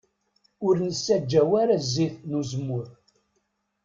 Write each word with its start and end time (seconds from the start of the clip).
Ur 0.67 0.75
nessaǧaw 0.85 1.51
ara 1.61 1.77
zzit 1.85 2.15
n 2.29 2.31
uzemmur. 2.39 2.87